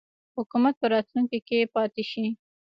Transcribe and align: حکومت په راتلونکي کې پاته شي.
حکومت 0.37 0.73
په 0.81 0.87
راتلونکي 0.93 1.39
کې 1.47 1.71
پاته 1.73 2.03
شي. 2.11 2.25